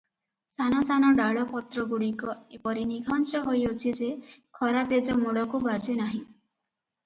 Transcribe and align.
ସାନ 0.53 0.79
ସାନ 0.87 1.11
ଡାଳ 1.19 1.43
ପତ୍ରଗୁଡିକ 1.51 2.33
ଏପରି 2.59 2.87
ନିଘଞ୍ଚ 2.93 3.43
ହୋଇଅଛି 3.45 3.95
ଯେ, 4.01 4.11
ଖରା 4.61 4.85
ତେଜ 4.95 5.21
ମୂଳକୁ 5.23 5.65
ବାଜେ 5.71 6.01
ନାହିଁ। 6.05 6.21